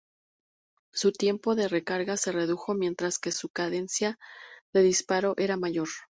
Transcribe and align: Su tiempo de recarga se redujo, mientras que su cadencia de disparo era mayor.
Su 0.91 1.11
tiempo 1.11 1.53
de 1.53 1.67
recarga 1.67 2.17
se 2.17 2.31
redujo, 2.31 2.73
mientras 2.73 3.19
que 3.19 3.31
su 3.31 3.49
cadencia 3.49 4.17
de 4.73 4.81
disparo 4.81 5.35
era 5.37 5.57
mayor. 5.57 5.89